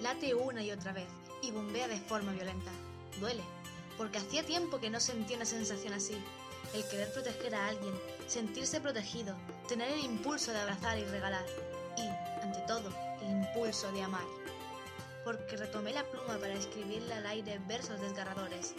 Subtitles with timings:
[0.00, 1.08] Late una y otra vez
[1.42, 2.70] y bombea de forma violenta.
[3.20, 3.42] Duele,
[3.96, 6.16] porque hacía tiempo que no sentía una sensación así.
[6.72, 7.94] El querer proteger a alguien,
[8.26, 9.34] sentirse protegido,
[9.68, 11.44] tener el impulso de abrazar y regalar.
[11.96, 12.90] Y, ante todo,
[13.22, 14.26] el impulso de amar.
[15.24, 18.74] Porque retomé la pluma para escribirle al aire versos desgarradores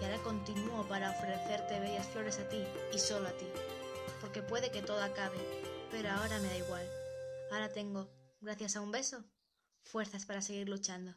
[0.00, 3.46] y ahora continúo para ofrecerte bellas flores a ti y solo a ti.
[4.20, 5.36] Porque puede que todo acabe,
[5.90, 6.88] pero ahora me da igual.
[7.50, 8.08] Ahora tengo,
[8.40, 9.22] gracias a un beso,
[9.84, 11.14] fuerzas para seguir luchando.